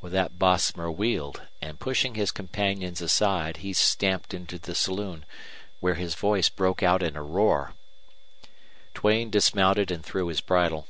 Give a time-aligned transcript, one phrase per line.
[0.00, 5.26] With that Bosomer wheeled and, pushing his companions aside, he stamped into the saloon,
[5.78, 7.74] where his voice broke out in a roar.
[8.94, 10.88] Duane dismounted and threw his bridle.